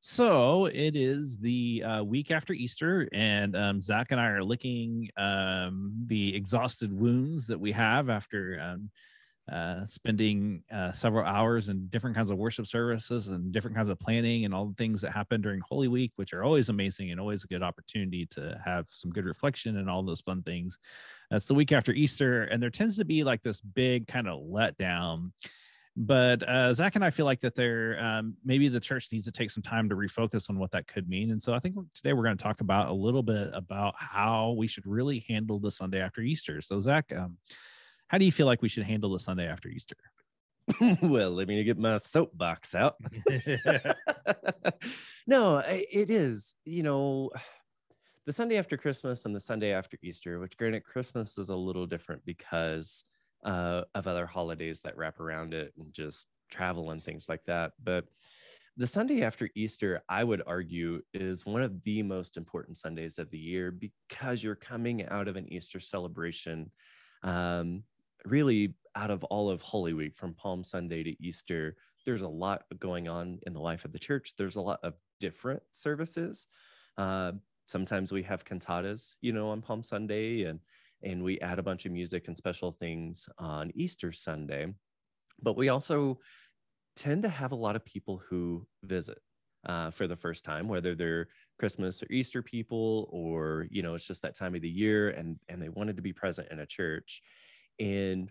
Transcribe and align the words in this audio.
So 0.00 0.64
it 0.64 0.96
is 0.96 1.38
the 1.38 1.84
uh, 1.84 2.02
week 2.02 2.30
after 2.30 2.54
Easter, 2.54 3.06
and 3.12 3.54
um, 3.54 3.82
Zach 3.82 4.12
and 4.12 4.20
I 4.20 4.28
are 4.28 4.42
licking 4.42 5.10
um, 5.18 5.92
the 6.06 6.34
exhausted 6.34 6.90
wounds 6.90 7.46
that 7.48 7.60
we 7.60 7.70
have 7.72 8.08
after 8.08 8.58
um, 8.62 8.90
uh, 9.52 9.84
spending 9.84 10.62
uh, 10.72 10.92
several 10.92 11.26
hours 11.26 11.68
in 11.68 11.86
different 11.88 12.16
kinds 12.16 12.30
of 12.30 12.38
worship 12.38 12.66
services 12.66 13.28
and 13.28 13.52
different 13.52 13.76
kinds 13.76 13.90
of 13.90 13.98
planning 13.98 14.46
and 14.46 14.54
all 14.54 14.66
the 14.66 14.74
things 14.74 15.02
that 15.02 15.12
happen 15.12 15.42
during 15.42 15.60
Holy 15.68 15.88
Week, 15.88 16.12
which 16.16 16.32
are 16.32 16.44
always 16.44 16.70
amazing 16.70 17.10
and 17.10 17.20
always 17.20 17.44
a 17.44 17.48
good 17.48 17.62
opportunity 17.62 18.24
to 18.26 18.58
have 18.64 18.86
some 18.88 19.10
good 19.10 19.26
reflection 19.26 19.76
and 19.76 19.90
all 19.90 20.02
those 20.02 20.22
fun 20.22 20.42
things. 20.44 20.78
That's 21.30 21.46
the 21.46 21.54
week 21.54 21.72
after 21.72 21.92
Easter, 21.92 22.44
and 22.44 22.62
there 22.62 22.70
tends 22.70 22.96
to 22.96 23.04
be 23.04 23.22
like 23.22 23.42
this 23.42 23.60
big 23.60 24.06
kind 24.06 24.28
of 24.28 24.40
letdown 24.40 25.32
but 25.96 26.48
uh, 26.48 26.72
Zach 26.72 26.94
and 26.94 27.04
I 27.04 27.10
feel 27.10 27.26
like 27.26 27.40
that 27.40 27.54
there 27.54 27.98
um, 28.00 28.36
maybe 28.44 28.68
the 28.68 28.80
church 28.80 29.08
needs 29.12 29.24
to 29.26 29.32
take 29.32 29.50
some 29.50 29.62
time 29.62 29.88
to 29.88 29.96
refocus 29.96 30.48
on 30.48 30.58
what 30.58 30.70
that 30.70 30.86
could 30.86 31.08
mean. 31.08 31.30
And 31.30 31.42
so 31.42 31.52
I 31.52 31.58
think 31.58 31.76
today 31.94 32.12
we're 32.12 32.22
going 32.22 32.36
to 32.36 32.42
talk 32.42 32.60
about 32.60 32.88
a 32.88 32.92
little 32.92 33.22
bit 33.22 33.50
about 33.52 33.94
how 33.96 34.54
we 34.56 34.66
should 34.66 34.86
really 34.86 35.24
handle 35.28 35.58
the 35.58 35.70
Sunday 35.70 36.00
after 36.00 36.20
Easter. 36.20 36.60
So 36.62 36.78
Zach, 36.80 37.12
um, 37.16 37.38
how 38.08 38.18
do 38.18 38.24
you 38.24 38.32
feel 38.32 38.46
like 38.46 38.62
we 38.62 38.68
should 38.68 38.84
handle 38.84 39.12
the 39.12 39.18
Sunday 39.18 39.46
after 39.46 39.68
Easter? 39.68 39.96
well, 41.02 41.30
let 41.30 41.48
me 41.48 41.62
get 41.64 41.78
my 41.78 41.96
soapbox 41.96 42.74
out. 42.74 42.96
no, 45.26 45.58
it 45.66 46.10
is, 46.10 46.54
you 46.64 46.82
know, 46.82 47.30
the 48.26 48.32
Sunday 48.32 48.58
after 48.58 48.76
Christmas 48.76 49.24
and 49.24 49.34
the 49.34 49.40
Sunday 49.40 49.72
after 49.72 49.96
Easter, 50.02 50.38
which 50.38 50.56
granted, 50.56 50.84
Christmas 50.84 51.38
is 51.38 51.50
a 51.50 51.56
little 51.56 51.86
different 51.86 52.24
because 52.24 53.04
uh, 53.44 53.82
of 53.94 54.06
other 54.06 54.26
holidays 54.26 54.80
that 54.82 54.96
wrap 54.96 55.20
around 55.20 55.54
it 55.54 55.72
and 55.78 55.92
just 55.92 56.26
travel 56.50 56.90
and 56.90 57.02
things 57.02 57.28
like 57.28 57.44
that. 57.44 57.72
But 57.82 58.04
the 58.76 58.86
Sunday 58.86 59.22
after 59.22 59.50
Easter, 59.54 60.02
I 60.08 60.24
would 60.24 60.42
argue, 60.46 61.02
is 61.12 61.44
one 61.44 61.62
of 61.62 61.82
the 61.82 62.02
most 62.02 62.36
important 62.36 62.78
Sundays 62.78 63.18
of 63.18 63.30
the 63.30 63.38
year 63.38 63.70
because 63.70 64.42
you're 64.42 64.54
coming 64.54 65.06
out 65.08 65.28
of 65.28 65.36
an 65.36 65.52
Easter 65.52 65.80
celebration, 65.80 66.70
um, 67.22 67.82
really 68.24 68.74
out 68.94 69.10
of 69.10 69.22
all 69.24 69.50
of 69.50 69.60
Holy 69.60 69.92
Week 69.92 70.16
from 70.16 70.34
Palm 70.34 70.64
Sunday 70.64 71.02
to 71.02 71.22
Easter. 71.22 71.76
There's 72.06 72.22
a 72.22 72.28
lot 72.28 72.62
going 72.78 73.08
on 73.08 73.38
in 73.46 73.52
the 73.52 73.60
life 73.60 73.84
of 73.84 73.92
the 73.92 73.98
church. 73.98 74.34
There's 74.36 74.56
a 74.56 74.62
lot 74.62 74.80
of 74.82 74.94
different 75.18 75.62
services. 75.72 76.46
Uh, 76.96 77.32
sometimes 77.66 78.12
we 78.12 78.22
have 78.22 78.44
cantatas, 78.44 79.14
you 79.20 79.32
know, 79.32 79.50
on 79.50 79.62
Palm 79.62 79.82
Sunday, 79.82 80.44
and 80.44 80.58
and 81.02 81.22
we 81.22 81.40
add 81.40 81.58
a 81.58 81.62
bunch 81.62 81.86
of 81.86 81.92
music 81.92 82.28
and 82.28 82.36
special 82.36 82.72
things 82.72 83.28
on 83.38 83.70
Easter 83.74 84.12
Sunday. 84.12 84.72
But 85.42 85.56
we 85.56 85.68
also 85.68 86.20
tend 86.96 87.22
to 87.22 87.28
have 87.28 87.52
a 87.52 87.56
lot 87.56 87.76
of 87.76 87.84
people 87.84 88.22
who 88.28 88.66
visit 88.82 89.18
uh, 89.66 89.90
for 89.90 90.06
the 90.06 90.16
first 90.16 90.44
time, 90.44 90.68
whether 90.68 90.94
they're 90.94 91.28
Christmas 91.58 92.02
or 92.02 92.06
Easter 92.10 92.42
people, 92.42 93.08
or 93.10 93.66
you 93.70 93.82
know, 93.82 93.94
it's 93.94 94.06
just 94.06 94.22
that 94.22 94.36
time 94.36 94.54
of 94.54 94.62
the 94.62 94.68
year, 94.68 95.10
and 95.10 95.38
and 95.48 95.62
they 95.62 95.68
wanted 95.68 95.96
to 95.96 96.02
be 96.02 96.12
present 96.12 96.48
in 96.50 96.60
a 96.60 96.66
church. 96.66 97.22
And 97.78 98.30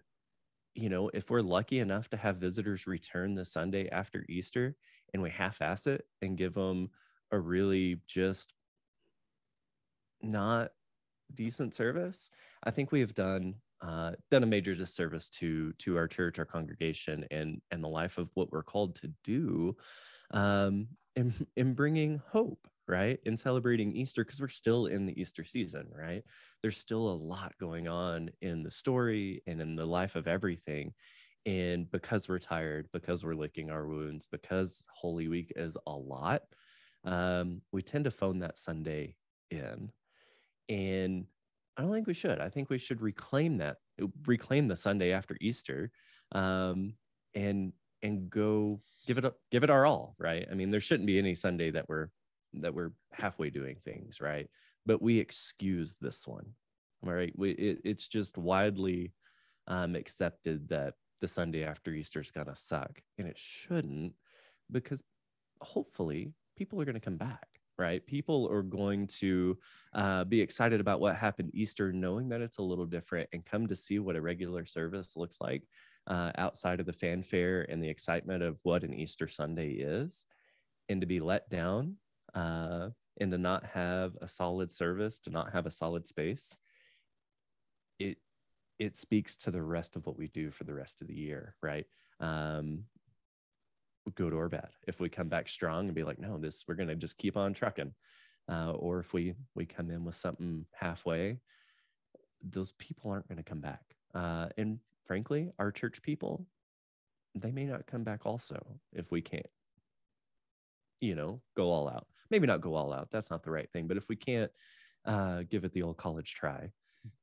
you 0.75 0.90
know, 0.90 1.09
if 1.13 1.29
we're 1.29 1.41
lucky 1.41 1.79
enough 1.79 2.09
to 2.09 2.18
have 2.18 2.38
visitors 2.38 2.88
return 2.88 3.35
the 3.35 3.46
Sunday 3.46 3.90
after 3.90 4.25
Easter, 4.29 4.75
and 5.13 5.22
we 5.22 5.29
half-ass 5.29 5.88
it 5.88 6.06
and 6.22 6.38
give 6.38 6.53
them 6.53 6.90
a 7.31 7.40
really 7.40 8.02
just 8.08 8.53
not 10.22 10.72
decent 11.34 11.75
service, 11.75 12.29
I 12.63 12.72
think 12.72 12.91
we 12.91 13.00
have 13.01 13.13
done 13.13 13.56
uh, 13.81 14.12
done 14.29 14.44
a 14.44 14.47
major 14.47 14.75
disservice 14.75 15.29
to 15.29 15.72
to 15.73 15.97
our 15.97 16.07
church, 16.07 16.40
our 16.40 16.45
congregation, 16.45 17.25
and 17.31 17.62
and 17.72 17.84
the 17.84 17.88
life 17.88 18.17
of 18.17 18.29
what 18.34 18.51
we're 18.51 18.63
called 18.63 18.95
to 18.97 19.12
do, 19.23 19.75
um, 20.31 20.88
in 21.16 21.34
in 21.56 21.73
bringing 21.73 22.22
hope, 22.29 22.67
right, 22.88 23.19
in 23.25 23.38
celebrating 23.38 23.95
Easter 23.95 24.25
because 24.25 24.41
we're 24.41 24.47
still 24.50 24.88
in 24.88 25.06
the 25.06 25.19
Easter 25.19 25.44
season, 25.44 25.88
right. 25.95 26.23
There's 26.62 26.78
still 26.78 27.09
a 27.09 27.22
lot 27.22 27.53
going 27.59 27.88
on 27.88 28.31
in 28.41 28.63
the 28.63 28.72
story 28.72 29.41
and 29.47 29.61
in 29.61 29.75
the 29.75 29.85
life 29.85 30.16
of 30.16 30.28
everything, 30.28 30.94
and 31.46 31.90
because 31.90 32.28
we're 32.28 32.40
tired, 32.40 32.90
because 32.91 33.23
we're 33.23 33.34
licking 33.34 33.72
our 33.72 33.88
wounds, 33.88 34.28
because 34.28 34.84
Holy 34.94 35.29
Week 35.29 35.53
is 35.56 35.78
a 35.88 35.91
lot, 35.91 36.41
um, 37.06 37.61
we 37.72 37.81
tend 37.81 38.03
to 38.03 38.11
phone 38.11 38.40
that 38.40 38.57
Sunday 38.57 39.16
in 39.51 39.90
and 40.69 41.25
I 41.75 41.81
don't 41.81 41.94
think 41.94 42.07
we 42.07 42.13
should. 42.13 42.40
I 42.40 42.50
think 42.50 42.69
we 42.69 42.78
should 42.78 43.02
reclaim 43.02 43.57
that, 43.57 43.78
reclaim 44.25 44.68
the 44.68 44.75
Sunday 44.75 45.12
after 45.12 45.35
Easter, 45.41 45.91
um, 46.34 46.94
and 47.34 47.74
and 48.02 48.30
go 48.30 48.81
give 49.08 49.18
it 49.18 49.25
up, 49.25 49.35
give 49.52 49.63
it 49.63 49.69
our 49.69 49.85
all. 49.85 50.16
Right. 50.19 50.47
I 50.50 50.56
mean, 50.56 50.69
there 50.69 50.79
shouldn't 50.79 51.08
be 51.08 51.18
any 51.18 51.35
Sunday 51.35 51.72
that 51.72 51.90
we're 51.90 52.09
that 52.53 52.74
we're 52.74 52.91
halfway 53.12 53.50
doing 53.50 53.78
things 53.84 54.22
right, 54.22 54.47
but 54.85 55.02
we 55.02 55.19
excuse 55.19 55.97
this 56.00 56.28
one. 56.28 56.46
All 57.06 57.13
right. 57.13 57.34
We 57.35 57.52
it, 57.52 57.79
it's 57.84 58.08
just 58.08 58.38
widely 58.38 59.13
um, 59.68 59.96
accepted 59.96 60.69
that 60.69 60.94
the 61.22 61.28
Sunday 61.28 61.63
after 61.63 61.91
Easter 61.91 62.22
is 62.22 62.31
gonna 62.31 62.56
suck, 62.56 63.02
and 63.18 63.28
it 63.28 63.38
shouldn't, 63.38 64.13
because 64.72 65.02
hopefully 65.62 66.34
people 66.58 66.79
are 66.81 66.85
gonna 66.85 67.00
come 67.00 67.18
back 67.18 67.47
right? 67.79 68.06
People 68.06 68.47
are 68.51 68.62
going 68.62 69.07
to 69.07 69.57
uh, 69.94 70.25
be 70.25 70.41
excited 70.41 70.81
about 70.81 71.00
what 71.00 71.16
happened 71.16 71.50
Easter, 71.53 71.91
knowing 71.94 72.29
that 72.29 72.41
it's 72.41 72.57
a 72.57 72.62
little 72.63 72.85
different, 72.85 73.29
and 73.34 73.45
come 73.45 73.66
to 73.67 73.75
see 73.75 73.97
what 73.97 74.17
a 74.17 74.22
regular 74.22 74.66
service 74.66 75.16
looks 75.16 75.38
like 75.40 75.63
uh, 76.07 76.31
outside 76.38 76.79
of 76.79 76.85
the 76.85 76.94
fanfare 76.94 77.66
and 77.69 77.81
the 77.81 77.90
excitement 77.90 78.44
of 78.44 78.59
what 78.63 78.84
an 78.84 78.94
Easter 78.94 79.28
Sunday 79.28 79.72
is, 79.72 80.25
and 80.90 81.01
to 81.01 81.07
be 81.07 81.22
let 81.22 81.50
down 81.50 81.95
uh, 82.35 82.90
and 83.19 83.31
to 83.31 83.38
not 83.38 83.66
have 83.66 84.16
a 84.22 84.28
solid 84.28 84.69
service, 84.69 85.19
to 85.19 85.29
not 85.29 85.53
have 85.53 85.66
a 85.66 85.72
solid 85.72 86.06
space. 86.06 86.56
It 87.97 88.17
it 88.78 88.96
speaks 88.96 89.35
to 89.35 89.51
the 89.51 89.61
rest 89.61 89.96
of 89.96 90.06
what 90.06 90.17
we 90.17 90.28
do 90.28 90.51
for 90.51 90.63
the 90.63 90.73
rest 90.73 91.01
of 91.01 91.07
the 91.07 91.16
year, 91.16 91.56
right? 91.61 91.85
Um, 92.22 92.85
good 94.16 94.34
or 94.34 94.50
bad. 94.50 94.70
If 94.88 95.00
we 95.00 95.09
come 95.09 95.28
back 95.28 95.47
strong 95.47 95.86
and 95.86 95.96
be 95.96 96.03
like, 96.03 96.20
no, 96.20 96.38
this 96.38 96.64
we're 96.68 96.75
gonna 96.75 96.96
just 96.96 97.18
keep 97.18 97.38
on 97.38 97.53
trucking, 97.53 97.94
uh, 98.50 98.72
or 98.72 99.00
if 99.00 99.14
we 99.14 99.36
we 99.56 99.66
come 99.66 99.90
in 99.90 100.03
with 100.03 100.16
something 100.16 100.66
halfway, 100.74 101.40
those 102.44 102.72
people 102.74 103.12
aren't 103.12 103.28
gonna 103.28 103.44
come 103.44 103.62
back. 103.62 103.84
Uh, 104.14 104.47
and 104.58 104.80
frankly, 105.06 105.52
our 105.59 105.72
church 105.72 106.02
people, 106.02 106.46
they 107.36 107.52
may 107.52 107.66
not 107.66 107.88
come 107.88 108.03
back 108.03 108.25
also 108.25 108.59
if 108.94 109.12
we 109.12 109.22
can't, 109.22 109.46
you 111.00 111.16
know, 111.16 111.41
go 111.56 111.70
all 111.70 111.88
out. 111.88 112.08
Maybe 112.30 112.47
not 112.47 112.62
go 112.62 112.76
all 112.76 112.94
out. 112.94 113.09
That's 113.12 113.31
not 113.31 113.44
the 113.44 113.52
right 113.52 113.70
thing. 113.72 113.88
But 113.88 113.97
if 113.97 114.08
we 114.09 114.16
can't 114.16 114.52
uh, 115.06 115.44
give 115.50 115.66
it 115.66 115.74
the 115.74 115.81
old 115.81 115.97
college 115.97 116.34
try 116.34 116.72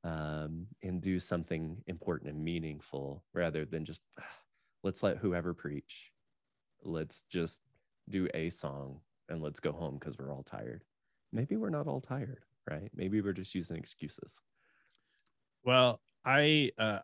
um, 0.03 0.67
and 0.83 1.01
do 1.01 1.19
something 1.19 1.77
important 1.87 2.31
and 2.31 2.43
meaningful 2.43 3.23
rather 3.33 3.65
than 3.65 3.85
just 3.85 4.01
let's 4.83 5.03
let 5.03 5.17
whoever 5.17 5.53
preach 5.53 6.11
let's 6.87 7.23
just 7.29 7.61
do 8.09 8.27
a 8.33 8.49
song 8.49 8.99
and 9.29 9.41
let's 9.41 9.59
go 9.59 9.71
home 9.71 9.97
because 9.99 10.17
we're 10.17 10.31
all 10.31 10.43
tired. 10.43 10.83
Maybe 11.33 11.57
we're 11.57 11.69
not 11.69 11.87
all 11.87 12.01
tired, 12.01 12.45
right? 12.69 12.89
Maybe 12.95 13.21
we're 13.21 13.33
just 13.33 13.53
using 13.53 13.77
excuses. 13.77 14.39
Well, 15.63 15.99
I 16.25 16.71
uh, 16.79 16.99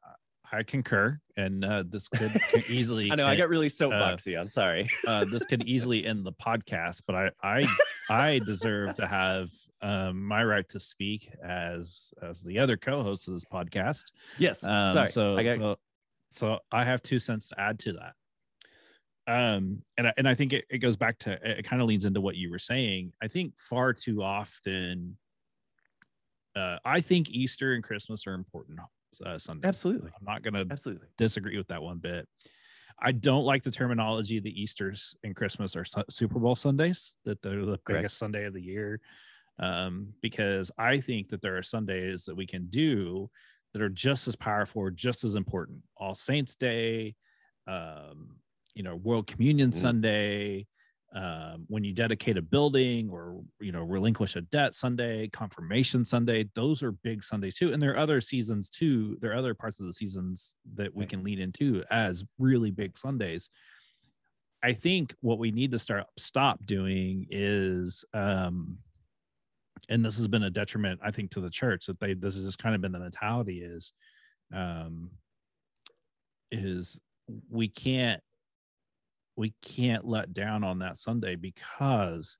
I 0.52 0.64
concur, 0.64 1.20
and 1.36 1.66
uh, 1.66 1.84
this 1.88 2.08
could, 2.08 2.32
easily. 2.70 3.10
I 3.12 3.16
know 3.16 3.28
I 3.28 3.36
got 3.36 3.50
really 3.50 3.68
soapboxy. 3.68 4.38
Uh, 4.38 4.42
I'm 4.42 4.48
sorry. 4.48 4.90
uh, 5.08 5.26
this 5.26 5.44
could 5.46 5.68
easily 5.68 6.06
end 6.06 6.26
the 6.26 6.32
podcast, 6.34 7.02
but 7.06 7.16
I 7.16 7.32
I 7.44 7.66
I 8.10 8.40
deserve 8.40 8.94
to 8.96 9.08
have 9.08 9.50
um, 9.82 10.24
my 10.24 10.44
right 10.44 10.68
to 10.70 10.80
speak 10.80 11.30
as 11.44 12.14
as 12.22 12.42
the 12.44 12.60
other 12.60 12.78
co-host 12.78 13.28
of 13.28 13.34
this 13.34 13.46
podcast. 13.46 14.12
Yes. 14.38 14.64
Um, 14.64 14.90
sorry. 14.90 15.08
So 15.08 15.38
I 15.38 15.44
got... 15.44 15.58
so 15.58 15.76
so 16.32 16.60
I 16.72 16.86
have 16.86 17.02
two 17.02 17.20
cents 17.20 17.50
to 17.50 17.60
add 17.60 17.80
to 17.80 17.94
that 17.94 18.14
um 19.28 19.82
and 19.98 20.08
I, 20.08 20.14
and 20.18 20.28
I 20.28 20.36
think 20.36 20.54
it, 20.54 20.66
it 20.70 20.80
goes 20.80 20.96
back 20.96 21.18
to 21.20 21.40
it 21.42 21.64
kind 21.66 21.82
of 21.82 21.88
leans 21.88 22.06
into 22.06 22.22
what 22.22 22.36
you 22.36 22.52
were 22.52 22.60
saying 22.60 23.14
i 23.22 23.28
think 23.28 23.54
far 23.58 23.94
too 23.94 24.22
often 24.22 25.18
uh 26.56 26.78
i 26.84 27.00
think 27.00 27.30
easter 27.30 27.74
and 27.74 27.84
christmas 27.84 28.28
are 28.28 28.34
important 28.34 28.80
uh 29.26 29.38
sunday 29.38 29.68
absolutely 29.68 30.12
i'm 30.20 30.26
not 30.26 30.42
gonna 30.44 30.66
absolutely 30.70 31.08
disagree 31.18 31.58
with 31.58 31.68
that 31.68 31.82
one 31.82 32.00
bit 32.00 32.28
I 33.00 33.12
don't 33.12 33.44
like 33.44 33.64
the 33.64 33.72
terminology 33.72 34.40
the 34.40 34.62
Easter's 34.62 35.16
and 35.24 35.36
Christmas 35.36 35.76
are 35.76 35.86
su- 35.86 36.04
Super 36.10 36.40
Bowl 36.40 36.56
Sundays, 36.56 37.18
that 37.26 37.42
they're 37.42 37.66
the 37.66 37.78
Correct. 37.78 37.88
biggest 37.88 38.18
Sunday 38.18 38.46
of 38.46 38.54
the 38.54 38.62
year. 38.62 39.00
Um, 39.60 40.14
because 40.22 40.72
I 40.78 41.00
think 41.00 41.30
that 41.30 41.42
there 41.42 41.58
are 41.58 41.64
Sundays 41.64 42.24
that 42.26 42.36
we 42.36 42.48
can 42.48 42.68
do 42.68 43.30
that 43.72 43.82
are 43.82 43.90
just 43.90 44.28
as 44.28 44.36
powerful 44.36 44.82
or 44.82 44.92
just 44.92 45.24
as 45.24 45.36
important. 45.36 45.80
All 45.98 46.16
Saints 46.16 46.56
Day, 46.56 47.16
um, 47.68 48.38
you 48.76 48.84
know, 48.84 48.96
World 48.96 49.28
Communion 49.28 49.70
Mhm. 49.70 49.74
Sunday, 49.76 50.68
um, 51.14 51.66
when 51.68 51.84
you 51.84 51.94
dedicate 51.94 52.38
a 52.38 52.42
building 52.42 53.10
or 53.12 53.44
you 53.60 53.72
know 53.72 53.84
relinquish 53.84 54.36
a 54.36 54.42
debt 54.42 54.74
Sunday, 54.74 55.28
Confirmation 55.30 56.04
Sunday. 56.04 56.50
Those 56.56 56.82
are 56.82 56.92
big 56.92 57.24
Sundays 57.24 57.56
too, 57.56 57.72
and 57.72 57.82
there 57.82 57.92
are 57.92 57.98
other 57.98 58.20
seasons 58.20 58.70
too. 58.70 59.18
There 59.22 59.32
are 59.32 59.36
other 59.36 59.54
parts 59.54 59.80
of 59.80 59.86
the 59.86 59.94
seasons 59.94 60.56
that 60.74 60.94
we 60.94 61.06
can 61.06 61.24
lead 61.24 61.40
into 61.40 61.84
as 61.92 62.24
really 62.40 62.72
big 62.72 62.98
Sundays. 62.98 63.52
I 64.64 64.74
think 64.74 65.14
what 65.22 65.38
we 65.38 65.52
need 65.52 65.72
to 65.72 65.80
start 65.80 66.08
stop 66.18 66.66
doing 66.66 67.28
is 67.30 68.06
um 68.14 68.80
and 69.90 70.04
this 70.04 70.16
has 70.16 70.30
been 70.30 70.44
a 70.44 70.50
detriment 70.50 70.98
i 71.04 71.12
think 71.12 71.30
to 71.30 71.42
the 71.42 71.50
church 71.50 71.88
that 71.88 72.00
they 72.00 72.14
this 72.14 72.36
has 72.36 72.46
just 72.46 72.58
kind 72.58 72.74
of 72.74 72.80
been 72.80 72.94
the 72.94 73.00
mentality 73.00 73.62
is 73.62 73.92
um 74.54 75.12
is 76.52 77.02
we 77.50 77.68
can't 77.68 78.24
we 79.36 79.54
can't 79.62 80.06
let 80.06 80.34
down 80.34 80.64
on 80.64 80.80
that 80.80 80.98
sunday 80.98 81.36
because 81.36 82.38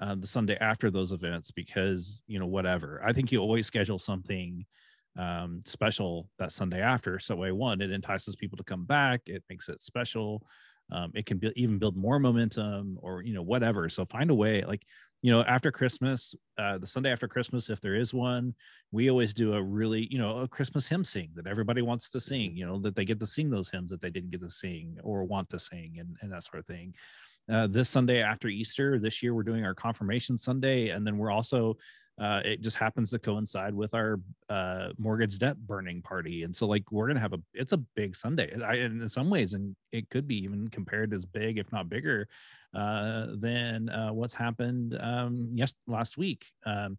uh, 0.00 0.14
the 0.14 0.26
sunday 0.26 0.56
after 0.60 0.90
those 0.90 1.12
events 1.12 1.50
because 1.50 2.22
you 2.26 2.38
know 2.38 2.46
whatever. 2.46 3.02
I 3.04 3.12
think 3.12 3.30
you 3.30 3.38
always 3.40 3.66
schedule 3.66 3.98
something 3.98 4.64
um 5.18 5.60
special 5.66 6.28
that 6.38 6.52
sunday 6.52 6.80
after. 6.80 7.18
So 7.18 7.36
way 7.36 7.52
one 7.52 7.80
it 7.80 7.90
entices 7.90 8.36
people 8.36 8.56
to 8.56 8.64
come 8.64 8.84
back. 8.84 9.20
It 9.26 9.42
makes 9.50 9.68
it 9.68 9.80
special. 9.80 10.42
Um, 10.92 11.12
it 11.14 11.26
can 11.26 11.38
be, 11.38 11.52
even 11.54 11.78
build 11.78 11.96
more 11.96 12.18
momentum 12.18 12.98
or 13.02 13.22
you 13.22 13.34
know 13.34 13.42
whatever. 13.42 13.88
So 13.88 14.04
find 14.06 14.30
a 14.30 14.34
way 14.34 14.64
like 14.64 14.82
you 15.22 15.30
know 15.30 15.42
after 15.42 15.70
christmas 15.70 16.34
uh, 16.58 16.78
the 16.78 16.86
sunday 16.86 17.10
after 17.10 17.28
christmas 17.28 17.68
if 17.68 17.80
there 17.80 17.94
is 17.94 18.14
one 18.14 18.54
we 18.90 19.10
always 19.10 19.34
do 19.34 19.54
a 19.54 19.62
really 19.62 20.08
you 20.10 20.18
know 20.18 20.38
a 20.38 20.48
christmas 20.48 20.86
hymn 20.86 21.04
sing 21.04 21.30
that 21.34 21.46
everybody 21.46 21.82
wants 21.82 22.10
to 22.10 22.20
sing 22.20 22.56
you 22.56 22.66
know 22.66 22.78
that 22.78 22.94
they 22.94 23.04
get 23.04 23.20
to 23.20 23.26
sing 23.26 23.50
those 23.50 23.68
hymns 23.68 23.90
that 23.90 24.00
they 24.00 24.10
didn't 24.10 24.30
get 24.30 24.40
to 24.40 24.48
sing 24.48 24.96
or 25.02 25.24
want 25.24 25.48
to 25.48 25.58
sing 25.58 25.96
and, 25.98 26.16
and 26.22 26.32
that 26.32 26.44
sort 26.44 26.58
of 26.58 26.66
thing. 26.66 26.94
Uh, 27.50 27.66
this 27.66 27.88
sunday 27.88 28.22
after 28.22 28.48
easter 28.48 28.98
this 28.98 29.22
year 29.22 29.34
we're 29.34 29.42
doing 29.42 29.64
our 29.64 29.74
confirmation 29.74 30.36
sunday 30.36 30.90
and 30.90 31.04
then 31.06 31.18
we're 31.18 31.32
also 31.32 31.76
uh, 32.20 32.42
it 32.44 32.60
just 32.60 32.76
happens 32.76 33.10
to 33.10 33.18
coincide 33.18 33.74
with 33.74 33.94
our 33.94 34.20
uh, 34.50 34.90
mortgage 34.98 35.38
debt 35.38 35.56
burning 35.66 36.02
party. 36.02 36.42
And 36.42 36.54
so 36.54 36.66
like 36.66 36.92
we're 36.92 37.06
gonna 37.06 37.18
have 37.18 37.32
a 37.32 37.40
it's 37.54 37.72
a 37.72 37.78
big 37.78 38.14
sunday. 38.14 38.54
I, 38.62 38.74
in 38.74 39.08
some 39.08 39.30
ways 39.30 39.54
and 39.54 39.74
it 39.90 40.10
could 40.10 40.28
be 40.28 40.36
even 40.36 40.68
compared 40.68 41.14
as 41.14 41.24
big 41.24 41.58
if 41.58 41.72
not 41.72 41.88
bigger 41.88 42.28
uh, 42.74 43.28
than 43.36 43.88
uh, 43.88 44.10
what's 44.10 44.34
happened 44.34 44.98
um, 45.00 45.50
yes 45.54 45.72
last 45.86 46.18
week. 46.18 46.44
Um, 46.66 46.98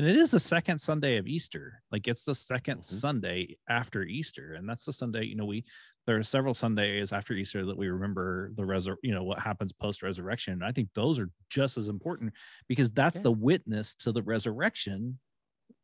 and 0.00 0.08
it 0.08 0.16
is 0.16 0.30
the 0.30 0.40
second 0.40 0.78
sunday 0.78 1.18
of 1.18 1.26
easter 1.26 1.82
like 1.92 2.08
it's 2.08 2.24
the 2.24 2.32
2nd 2.32 2.78
Mhm. 2.78 2.84
sunday 2.84 3.56
after 3.68 4.02
easter 4.02 4.54
and 4.54 4.66
that's 4.66 4.86
the 4.86 4.92
sunday 4.94 5.24
you 5.24 5.36
know 5.36 5.44
we 5.44 5.62
there 6.06 6.16
are 6.16 6.22
several 6.22 6.54
sundays 6.54 7.12
after 7.12 7.34
easter 7.34 7.66
that 7.66 7.76
we 7.76 7.88
remember 7.88 8.50
the 8.56 8.62
resur- 8.62 8.96
you 9.02 9.12
know 9.12 9.22
what 9.24 9.38
happens 9.40 9.72
post 9.72 10.02
resurrection 10.02 10.62
i 10.62 10.72
think 10.72 10.88
those 10.94 11.18
are 11.18 11.28
just 11.50 11.76
as 11.76 11.88
important 11.88 12.32
because 12.66 12.90
that's 12.90 13.18
Yeah. 13.18 13.24
the 13.24 13.32
witness 13.32 13.94
to 13.96 14.10
the 14.10 14.22
resurrection 14.22 15.18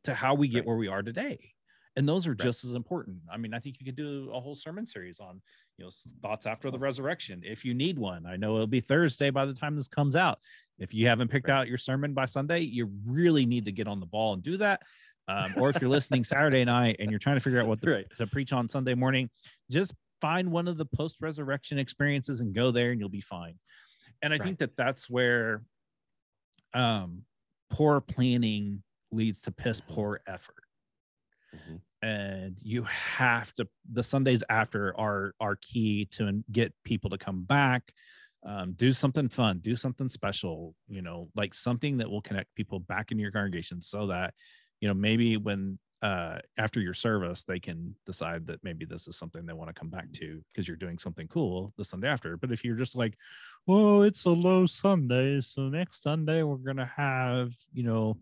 to 0.05 0.15
how 0.15 0.35
we 0.35 0.49
get 0.49 0.61
Right. 0.61 0.67
where 0.69 0.77
we 0.79 0.89
are 0.89 1.03
today 1.03 1.53
and 1.97 2.07
those 2.09 2.27
are 2.27 2.31
Right. 2.31 2.39
just 2.41 2.65
as 2.65 2.75
important 2.75 3.19
i 3.31 3.37
mean 3.37 3.55
i 3.55 3.59
think 3.59 3.79
you 3.81 3.87
could 3.87 3.97
do 3.97 4.31
a 4.33 4.41
whole 4.41 4.55
sermon 4.55 4.85
series 4.87 5.19
on 5.19 5.41
you 5.79 5.85
know 5.85 5.91
thoughts 6.23 6.47
after 6.47 6.71
the 6.71 6.79
resurrection 6.79 7.43
if 7.45 7.65
you 7.65 7.75
need 7.75 7.99
one 7.99 8.27
i 8.27 8.37
know 8.37 8.55
it'll 8.55 8.67
be 8.67 8.81
thursday 8.81 9.31
by 9.31 9.45
the 9.45 9.55
time 9.55 9.75
this 9.75 9.89
comes 9.89 10.15
out 10.15 10.39
if 10.79 10.93
you 10.95 11.07
haven't 11.07 11.29
picked 11.29 11.49
Right. 11.49 11.55
out 11.55 11.69
your 11.69 11.79
sermon 11.79 12.13
by 12.15 12.27
sunday 12.27 12.61
you 12.61 12.91
really 13.07 13.47
need 13.47 13.65
to 13.65 13.73
get 13.73 13.89
on 13.89 14.01
the 14.01 14.07
ball 14.07 14.35
and 14.35 14.43
do 14.43 14.57
that 14.59 14.83
um, 15.29 15.55
or 15.59 15.71
if 15.71 15.81
you're 15.81 15.91
listening 15.91 16.23
saturday 16.25 16.65
night 16.65 16.97
and 16.99 17.11
you're 17.11 17.19
trying 17.19 17.37
to 17.37 17.41
figure 17.41 17.61
out 17.61 17.67
what 17.67 17.81
to, 17.83 17.91
Right. 17.91 18.07
to 18.17 18.27
preach 18.27 18.53
on 18.53 18.69
sunday 18.69 18.95
morning 18.95 19.31
just 19.71 19.95
find 20.21 20.51
one 20.51 20.69
of 20.69 20.77
the 20.77 20.87
post 20.87 21.17
resurrection 21.21 21.79
experiences 21.79 22.41
and 22.41 22.55
go 22.55 22.71
there 22.71 22.91
and 22.93 23.01
you'll 23.01 23.09
be 23.09 23.21
fine 23.21 23.59
and 24.23 24.33
i 24.35 24.39
think 24.39 24.59
that 24.59 24.77
that's 24.77 25.09
where 25.11 25.63
um 26.75 27.23
poor 27.71 28.01
planning 28.01 28.83
leads 29.13 29.41
to 29.41 29.51
piss 29.53 29.81
poor 29.81 30.21
effort 30.27 30.55
Mhm. 31.55 31.81
And 32.07 32.57
you 32.63 32.85
have 32.85 33.53
to 33.55 33.67
the 33.91 34.03
sundays 34.03 34.45
after 34.49 34.95
are 34.99 35.35
are 35.41 35.57
key 35.61 36.07
to 36.13 36.45
get 36.53 36.73
people 36.85 37.11
to 37.11 37.19
come 37.19 37.43
back. 37.43 37.83
Um, 38.45 38.75
do 38.75 38.93
something 38.93 39.29
fun 39.29 39.59
do 39.59 39.75
something 39.75 40.09
special 40.09 40.77
you 40.87 41.03
know 41.03 41.29
like 41.35 41.53
something 41.53 41.97
that 41.97 42.09
will 42.09 42.23
connect 42.23 42.55
people 42.55 42.79
back 42.79 43.11
into 43.11 43.23
your 43.23 43.33
congregation 43.33 43.83
so 43.83 44.07
that 44.07 44.35
you 44.81 44.87
know 44.87 44.95
maybe 44.95 45.37
when 45.37 45.81
uh 46.03 46.39
after 46.57 46.81
your 46.81 46.95
service 46.95 47.43
they 47.43 47.59
can 47.59 47.97
decide 48.05 48.47
that 48.47 48.63
maybe 48.63 48.85
this 48.85 49.09
is 49.09 49.19
something 49.19 49.45
they 49.47 49.53
want 49.53 49.69
to 49.69 49.81
come 49.81 49.89
back 49.89 50.13
to 50.13 50.41
because 50.53 50.69
you're 50.69 50.77
doing 50.77 50.97
something 50.97 51.27
cool 51.27 51.73
the 51.77 51.85
sunday 51.85 52.07
after. 52.07 52.37
But 52.37 52.53
if 52.53 52.63
you're 52.63 52.77
just 52.77 52.95
like 52.95 53.15
well 53.67 54.03
it's 54.03 54.27
a 54.27 54.31
low 54.31 54.67
sunday 54.67 55.41
so 55.41 55.63
next 55.63 56.03
sunday 56.05 56.45
we're 56.45 56.57
gonna 56.69 56.93
have 56.95 57.53
you 57.73 57.83
know 57.83 58.17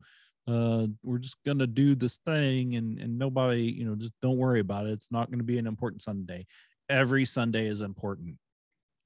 uh 0.47 0.87
we're 1.03 1.19
just 1.19 1.37
gonna 1.47 1.67
do 1.67 1.95
this 1.95 2.19
thing 2.19 2.77
and 2.77 2.99
and 2.99 3.19
nobody 3.19 3.63
you 3.63 3.85
know 3.85 3.95
just 3.95 4.13
don't 4.21 4.37
worry 4.37 4.61
about 4.61 4.87
it 4.87 4.93
it's 4.93 5.11
not 5.11 5.31
gonna 5.31 5.43
be 5.43 5.59
an 5.59 5.67
important 5.67 6.03
sunday 6.03 6.47
every 6.89 7.25
sunday 7.25 7.67
is 7.67 7.81
important 7.81 8.37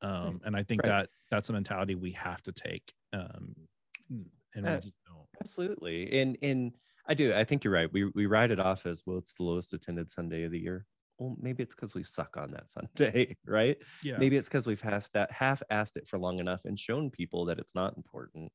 um 0.02 0.40
and 0.44 0.56
i 0.56 0.62
think 0.62 0.82
Right. 0.82 0.88
that 0.88 1.10
that's 1.30 1.48
a 1.48 1.52
mentality 1.52 1.94
we 1.94 2.12
have 2.12 2.42
to 2.42 2.52
take 2.52 2.92
um 3.12 3.54
and 4.54 4.64
we 4.64 4.70
Uh, 4.70 4.80
just 4.80 4.96
don't 5.06 5.26
Absolutely. 5.40 6.20
And 6.20 6.36
and 6.42 6.72
I 7.06 7.14
do. 7.14 7.32
I 7.32 7.44
think 7.44 7.62
you're 7.62 7.72
right. 7.72 7.90
We 7.92 8.06
we 8.06 8.26
write 8.26 8.50
it 8.50 8.58
off 8.58 8.86
as 8.86 9.02
well, 9.06 9.18
it's 9.18 9.32
the 9.34 9.44
lowest 9.44 9.72
attended 9.72 10.10
Sunday 10.10 10.42
of 10.44 10.50
the 10.50 10.58
year. 10.58 10.84
Well, 11.18 11.36
maybe 11.40 11.62
it's 11.62 11.74
because 11.74 11.94
we 11.94 12.02
suck 12.02 12.36
on 12.36 12.50
that 12.52 12.72
Sunday, 12.72 13.36
right? 13.46 13.76
yeah 14.02 14.18
Maybe 14.18 14.36
it's 14.36 14.48
because 14.48 14.66
we've 14.66 14.80
half 14.82 15.62
asked 15.70 15.96
it 15.96 16.06
for 16.08 16.18
long 16.18 16.38
enough 16.40 16.64
and 16.64 16.78
shown 16.78 17.10
people 17.10 17.44
that 17.46 17.58
it's 17.58 17.74
not 17.74 17.96
important, 17.96 18.50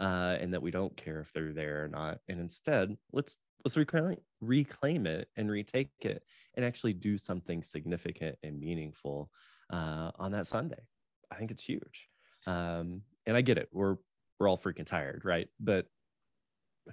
uh, 0.00 0.36
and 0.40 0.52
that 0.54 0.62
we 0.62 0.70
don't 0.70 0.96
care 0.96 1.20
if 1.20 1.32
they're 1.32 1.52
there 1.52 1.84
or 1.84 1.88
not. 1.88 2.18
And 2.28 2.40
instead, 2.40 2.96
let's 3.12 3.36
let's 3.64 3.76
reclaim 3.76 4.18
reclaim 4.40 5.06
it 5.06 5.28
and 5.36 5.50
retake 5.50 5.90
it, 6.00 6.22
and 6.54 6.64
actually 6.64 6.92
do 6.92 7.18
something 7.18 7.62
significant 7.62 8.36
and 8.42 8.60
meaningful 8.60 9.30
uh, 9.72 10.10
on 10.16 10.32
that 10.32 10.46
Sunday. 10.46 10.82
I 11.30 11.36
think 11.36 11.50
it's 11.50 11.64
huge. 11.64 12.08
Um, 12.46 13.02
and 13.26 13.36
I 13.36 13.42
get 13.42 13.58
it. 13.58 13.68
We're 13.72 13.96
we're 14.38 14.48
all 14.48 14.58
freaking 14.58 14.86
tired, 14.86 15.22
right? 15.24 15.48
But 15.60 15.86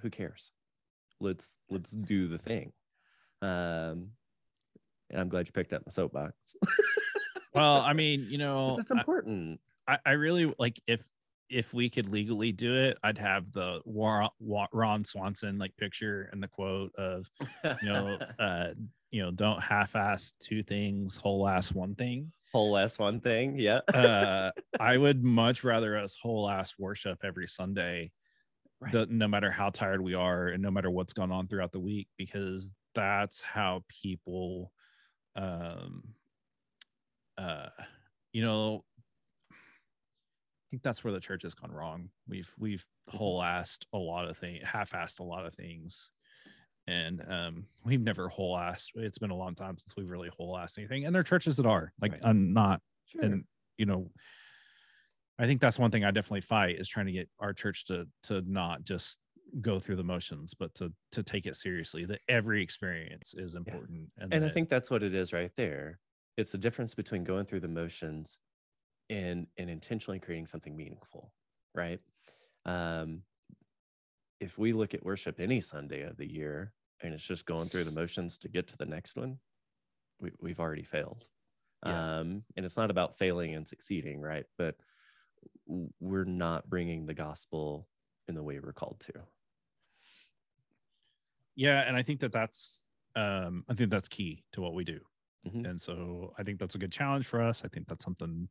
who 0.02 0.10
cares? 0.10 0.50
Let's 1.20 1.56
let's 1.70 1.90
do 1.92 2.28
the 2.28 2.38
thing. 2.38 2.72
Um, 3.42 4.10
and 5.10 5.20
I'm 5.20 5.28
glad 5.28 5.46
you 5.46 5.52
picked 5.52 5.72
up 5.72 5.82
my 5.86 5.90
soapbox. 5.90 6.34
well 7.54 7.80
i 7.80 7.94
mean 7.94 8.26
you 8.28 8.36
know 8.38 8.76
it's 8.78 8.90
important. 8.90 9.60
I, 9.88 9.98
I 10.04 10.10
really 10.12 10.52
like 10.58 10.80
if 10.86 11.00
if 11.48 11.72
we 11.72 11.88
could 11.88 12.08
legally 12.08 12.52
do 12.52 12.74
it, 12.74 12.98
I'd 13.02 13.18
have 13.18 13.52
the 13.52 13.80
War, 13.84 14.28
Wa- 14.40 14.68
Ron 14.72 15.04
Swanson 15.04 15.58
like 15.58 15.76
picture 15.76 16.28
and 16.32 16.42
the 16.42 16.48
quote 16.48 16.92
of 16.96 17.28
you 17.82 17.88
know 17.88 18.18
uh 18.38 18.68
you 19.10 19.22
know 19.22 19.30
don't 19.30 19.62
half-ass 19.62 20.34
two 20.40 20.62
things, 20.62 21.16
whole-ass 21.16 21.72
one 21.72 21.94
thing. 21.94 22.32
whole 22.52 22.76
ass 22.76 22.98
one 22.98 23.20
thing. 23.20 23.58
Yeah. 23.58 23.80
Uh, 23.94 24.50
I 24.80 24.96
would 24.96 25.22
much 25.22 25.62
rather 25.64 25.96
us 25.96 26.16
whole-ass 26.20 26.74
worship 26.78 27.20
every 27.24 27.46
Sunday, 27.46 28.10
Right. 28.80 28.92
the, 28.92 29.06
no 29.06 29.26
matter 29.26 29.50
how 29.50 29.70
tired 29.70 30.02
we 30.02 30.12
are 30.14 30.48
and 30.48 30.62
no 30.62 30.70
matter 30.70 30.90
what's 30.90 31.14
gone 31.14 31.30
on 31.32 31.48
throughout 31.48 31.72
the 31.72 31.80
week, 31.80 32.08
because 32.18 32.72
that's 32.94 33.40
how 33.40 33.84
people, 33.88 34.70
um, 35.34 36.02
uh, 37.38 37.68
you 38.32 38.42
know, 38.42 38.84
think 40.70 40.82
that's 40.82 41.04
where 41.04 41.12
the 41.12 41.20
church 41.20 41.42
has 41.42 41.54
gone 41.54 41.72
wrong. 41.72 42.10
We've 42.28 42.52
we've 42.58 42.86
Mhm. 43.12 43.18
whole 43.18 43.40
assed 43.40 43.86
a 43.92 43.98
lot 43.98 44.28
of 44.28 44.36
things, 44.38 44.64
half 44.64 44.92
assed 44.92 45.20
a 45.20 45.24
lot 45.24 45.46
of 45.46 45.54
things, 45.54 46.10
and 46.86 47.22
um, 47.30 47.68
we've 47.84 48.00
never 48.02 48.28
whole 48.28 48.56
assed. 48.56 48.90
It's 48.96 49.18
been 49.18 49.30
a 49.30 49.36
long 49.36 49.54
time 49.54 49.78
since 49.78 49.96
we've 49.96 50.10
really 50.10 50.30
whole 50.30 50.54
assed 50.56 50.78
anything. 50.78 51.04
And 51.06 51.14
there 51.14 51.20
are 51.20 51.24
churches 51.24 51.56
that 51.58 51.66
are 51.66 51.92
like 52.00 52.12
Right. 52.12 52.22
I'm 52.22 52.52
not, 52.52 52.82
sure. 53.04 53.22
and 53.24 53.44
you 53.78 53.86
know, 53.86 54.12
I 55.38 55.46
think 55.46 55.60
that's 55.60 55.78
one 55.78 55.90
thing 55.90 56.04
I 56.04 56.10
definitely 56.10 56.40
fight 56.40 56.78
is 56.78 56.88
trying 56.88 57.06
to 57.06 57.12
get 57.12 57.28
our 57.38 57.52
church 57.52 57.84
to 57.86 58.08
to 58.24 58.40
not 58.42 58.82
just 58.82 59.20
go 59.60 59.78
through 59.78 59.96
the 59.96 60.04
motions, 60.04 60.54
but 60.54 60.74
to 60.76 60.92
to 61.12 61.22
take 61.22 61.46
it 61.46 61.56
seriously. 61.56 62.04
That 62.06 62.20
every 62.28 62.62
experience 62.62 63.34
is 63.34 63.54
important, 63.54 64.10
and 64.30 64.32
and 64.32 64.44
I 64.44 64.48
think 64.48 64.68
that's 64.68 64.90
what 64.90 65.02
it 65.02 65.14
is 65.14 65.32
right 65.32 65.54
there. 65.56 66.00
It's 66.36 66.52
the 66.52 66.58
difference 66.58 66.94
between 66.94 67.24
going 67.24 67.46
through 67.46 67.60
the 67.60 67.68
motions 67.68 68.38
and 69.10 69.46
and 69.56 69.70
intentionally 69.70 70.18
creating 70.18 70.46
something 70.46 70.76
meaningful, 70.76 71.32
right? 71.74 72.00
Um, 72.64 73.22
if 74.40 74.58
we 74.58 74.72
look 74.72 74.94
at 74.94 75.04
worship 75.04 75.40
any 75.40 75.60
Sunday 75.60 76.02
of 76.02 76.16
the 76.16 76.30
year 76.30 76.72
and 77.02 77.14
it's 77.14 77.26
just 77.26 77.46
going 77.46 77.68
through 77.68 77.84
the 77.84 77.92
motions 77.92 78.38
to 78.38 78.48
get 78.48 78.68
to 78.68 78.76
the 78.76 78.86
next 78.86 79.16
one, 79.16 79.38
we, 80.20 80.30
we've 80.40 80.60
already 80.60 80.82
failed. 80.82 81.24
Yeah. 81.84 82.18
Um, 82.18 82.42
and 82.56 82.66
it's 82.66 82.76
not 82.76 82.90
about 82.90 83.18
failing 83.18 83.54
and 83.54 83.66
succeeding, 83.66 84.20
right? 84.20 84.44
But 84.58 84.76
we're 86.00 86.24
not 86.24 86.68
bringing 86.68 87.06
the 87.06 87.14
gospel 87.14 87.88
in 88.28 88.34
the 88.34 88.42
way 88.42 88.58
we're 88.58 88.72
called 88.72 89.00
to. 89.00 89.12
Yeah, 91.54 91.80
and 91.86 91.96
I 91.96 92.02
think 92.02 92.20
that 92.20 92.32
that's 92.32 92.82
um, 93.14 93.64
I 93.68 93.74
think 93.74 93.90
that's 93.90 94.08
key 94.08 94.44
to 94.52 94.60
what 94.60 94.74
we 94.74 94.84
do. 94.84 95.00
Mm-hmm. 95.46 95.64
And 95.64 95.80
so 95.80 96.34
I 96.38 96.42
think 96.42 96.58
that's 96.58 96.74
a 96.74 96.78
good 96.78 96.92
challenge 96.92 97.26
for 97.26 97.40
us. 97.40 97.62
I 97.64 97.68
think 97.68 97.88
that's 97.88 98.04
something 98.04 98.48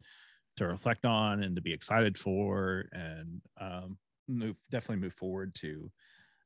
to 0.57 0.67
reflect 0.67 1.05
on 1.05 1.43
and 1.43 1.55
to 1.55 1.61
be 1.61 1.73
excited 1.73 2.17
for 2.17 2.85
and 2.91 3.41
um, 3.59 3.97
move 4.27 4.55
definitely 4.71 5.01
move 5.01 5.13
forward 5.13 5.53
to. 5.55 5.91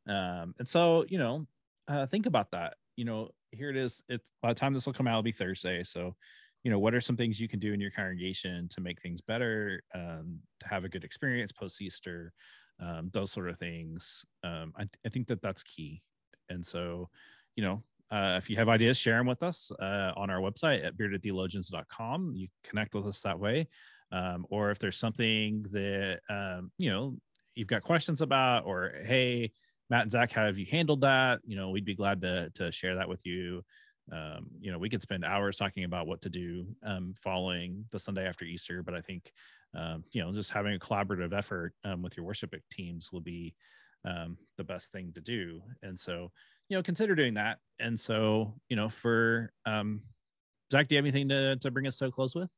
Um, 0.07 0.55
and 0.59 0.67
so, 0.67 1.05
you 1.07 1.17
know, 1.17 1.45
uh, 1.87 2.05
think 2.07 2.25
about 2.25 2.51
that. 2.51 2.75
You 2.95 3.05
know, 3.05 3.29
here 3.51 3.69
it 3.69 3.77
is. 3.77 4.03
It's 4.09 4.25
by 4.41 4.49
the 4.49 4.59
time 4.59 4.73
this 4.73 4.85
will 4.85 4.93
come 4.93 5.07
out, 5.07 5.13
it'll 5.13 5.23
be 5.23 5.31
Thursday. 5.31 5.83
So, 5.83 6.15
you 6.63 6.71
know, 6.71 6.79
what 6.79 6.93
are 6.93 7.01
some 7.01 7.15
things 7.15 7.39
you 7.39 7.47
can 7.47 7.59
do 7.59 7.73
in 7.73 7.79
your 7.79 7.91
congregation 7.91 8.67
to 8.69 8.81
make 8.81 9.01
things 9.01 9.21
better, 9.21 9.81
um, 9.95 10.39
to 10.59 10.67
have 10.67 10.83
a 10.83 10.89
good 10.89 11.03
experience 11.03 11.51
post 11.51 11.81
Easter, 11.81 12.33
um, 12.81 13.09
those 13.13 13.31
sort 13.31 13.49
of 13.49 13.57
things. 13.57 14.25
Um, 14.43 14.73
I, 14.75 14.81
th- 14.81 14.99
I 15.05 15.09
think 15.09 15.27
that 15.27 15.41
that's 15.41 15.63
key. 15.63 16.01
And 16.49 16.65
so, 16.65 17.09
you 17.55 17.63
know, 17.63 17.83
uh, 18.11 18.35
if 18.37 18.49
you 18.49 18.57
have 18.57 18.69
ideas, 18.69 18.97
share 18.97 19.17
them 19.17 19.27
with 19.27 19.43
us 19.43 19.71
uh, 19.79 20.11
on 20.17 20.29
our 20.29 20.39
website 20.39 20.83
at 20.83 20.97
beardedtheologians.com. 20.97 22.33
You 22.35 22.47
connect 22.63 22.95
with 22.95 23.05
us 23.05 23.21
that 23.21 23.39
way. 23.39 23.67
Um, 24.11 24.45
or 24.49 24.71
if 24.71 24.79
there's 24.79 24.97
something 24.97 25.63
that, 25.71 26.19
um, 26.29 26.71
you 26.77 26.89
know, 26.89 27.15
you've 27.55 27.67
got 27.67 27.83
questions 27.83 28.21
about, 28.21 28.65
or 28.65 28.93
hey, 29.05 29.51
Matt 29.89 30.03
and 30.03 30.11
Zach, 30.11 30.31
how 30.31 30.45
have 30.45 30.57
you 30.57 30.65
handled 30.65 31.01
that? 31.01 31.39
You 31.45 31.55
know, 31.55 31.69
we'd 31.69 31.85
be 31.85 31.95
glad 31.95 32.21
to, 32.21 32.49
to 32.55 32.71
share 32.71 32.95
that 32.95 33.09
with 33.09 33.25
you. 33.25 33.63
Um, 34.11 34.47
you 34.59 34.71
know, 34.71 34.79
we 34.79 34.89
could 34.89 35.01
spend 35.01 35.23
hours 35.23 35.57
talking 35.57 35.83
about 35.83 36.07
what 36.07 36.21
to 36.21 36.29
do 36.29 36.65
um, 36.83 37.13
following 37.15 37.85
the 37.91 37.99
Sunday 37.99 38.27
after 38.27 38.45
Easter, 38.45 38.81
but 38.81 38.95
I 38.95 39.01
think, 39.01 39.31
um, 39.75 40.03
you 40.11 40.23
know, 40.23 40.33
just 40.33 40.51
having 40.51 40.73
a 40.73 40.79
collaborative 40.79 41.31
effort 41.31 41.73
um, 41.83 42.01
with 42.01 42.17
your 42.17 42.25
worship 42.25 42.55
teams 42.71 43.11
will 43.11 43.21
be 43.21 43.53
the 44.57 44.63
best 44.63 44.91
thing 44.91 45.11
to 45.13 45.21
do. 45.21 45.61
And 45.83 45.99
so, 45.99 46.31
you 46.69 46.77
know, 46.77 46.81
consider 46.81 47.13
doing 47.13 47.35
that. 47.35 47.59
And 47.79 47.99
so, 47.99 48.55
you 48.69 48.75
know, 48.75 48.89
for 48.89 49.51
Zach, 50.71 50.87
do 50.87 50.95
you 50.95 50.97
have 50.97 51.05
anything 51.05 51.29
to 51.29 51.57
to 51.57 51.69
bring 51.69 51.85
us 51.85 51.97
so 51.97 52.09
close 52.09 52.33
with? 52.33 52.49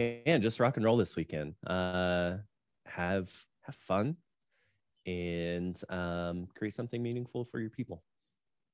And 0.00 0.42
just 0.42 0.60
rock 0.60 0.76
and 0.76 0.84
roll 0.84 0.96
this 0.96 1.14
weekend. 1.14 1.54
Uh, 1.66 2.36
have 2.86 3.30
have 3.62 3.74
fun 3.76 4.16
and 5.06 5.80
um, 5.90 6.48
create 6.56 6.72
something 6.72 7.02
meaningful 7.02 7.44
for 7.44 7.60
your 7.60 7.68
people. 7.68 8.02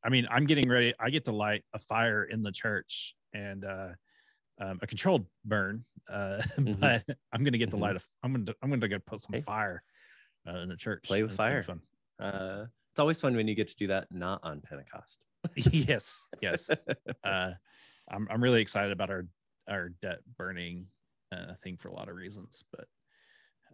I 0.05 0.09
mean, 0.09 0.29
I'm 0.31 0.47
getting 0.47 0.69
ready. 0.69 0.95
I 1.01 1.11
get 1.11 1.25
to 1.25 1.33
light 1.33 1.65
a 1.75 1.81
fire 1.81 2.25
in 2.25 2.45
the 2.45 2.53
church 2.53 3.15
and 3.35 3.65
uh, 3.65 3.89
um, 4.61 4.79
a 4.83 4.87
controlled 4.87 5.27
burn, 5.45 5.85
uh, 6.09 6.43
mm-hmm. 6.59 6.75
but 6.75 7.03
I'm 7.33 7.43
going 7.43 7.53
to 7.53 7.59
get 7.59 7.71
to 7.71 7.77
mm-hmm. 7.77 7.83
light 7.83 7.97
a. 7.97 8.01
I'm 8.23 8.33
going 8.33 8.47
to 8.47 8.55
I'm 8.63 8.69
going 8.69 8.81
to 8.81 8.89
go 8.89 8.99
put 9.05 9.21
some 9.23 9.35
hey. 9.35 9.41
fire 9.41 9.83
uh, 10.49 10.59
in 10.59 10.69
the 10.69 10.77
church. 10.77 11.03
Play 11.05 11.25
with 11.25 11.33
fire. 11.33 11.63
Fun. 11.65 11.81
Uh, 12.21 12.67
it's 12.93 13.01
always 13.01 13.21
fun 13.21 13.35
when 13.35 13.49
you 13.49 13.57
get 13.57 13.69
to 13.69 13.77
do 13.77 13.89
that 13.89 14.07
not 14.13 14.41
on 14.45 14.61
Pentecost. 14.61 15.27
yes, 15.57 16.29
yes. 16.41 16.71
Uh, 17.25 17.51
I'm 18.09 18.29
I'm 18.31 18.41
really 18.41 18.61
excited 18.61 18.93
about 18.93 19.11
our 19.11 19.27
our 19.69 19.89
debt 20.01 20.21
burning 20.39 20.87
uh, 21.33 21.55
thing 21.63 21.77
for 21.77 21.89
a 21.89 21.95
lot 21.95 22.09
of 22.09 22.17
reasons, 22.17 22.65
but 22.71 22.87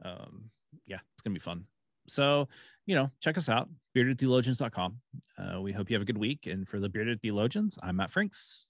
um, 0.04 0.50
yeah, 0.86 0.98
it's 1.12 1.22
gonna 1.22 1.34
be 1.34 1.40
fun. 1.40 1.64
So, 2.08 2.48
you 2.86 2.94
know, 2.94 3.10
check 3.20 3.36
us 3.38 3.48
out, 3.48 3.68
beardedtheologians.com. 3.96 4.96
Uh, 5.38 5.60
we 5.60 5.72
hope 5.72 5.90
you 5.90 5.94
have 5.94 6.02
a 6.02 6.06
good 6.06 6.18
week. 6.18 6.46
And 6.46 6.66
for 6.68 6.80
the 6.80 6.88
Bearded 6.88 7.20
Theologians, 7.20 7.78
I'm 7.82 7.96
Matt 7.96 8.10
Franks. 8.10 8.68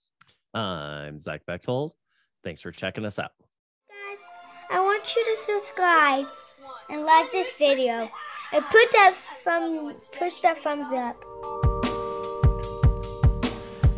I'm 0.54 1.18
Zach 1.18 1.46
Bechtold. 1.46 1.92
Thanks 2.44 2.60
for 2.60 2.70
checking 2.70 3.04
us 3.04 3.18
out. 3.18 3.32
Guys, 3.88 4.18
I 4.70 4.80
want 4.80 5.14
you 5.16 5.24
to 5.24 5.36
subscribe 5.40 6.26
and 6.90 7.04
like 7.04 7.30
this 7.32 7.56
video 7.56 8.10
and 8.52 8.64
put 8.64 8.92
that 8.92 9.14
thumb, 9.14 9.94
push 10.18 10.40
that 10.40 10.58
thumbs 10.58 10.92
up. 10.92 11.61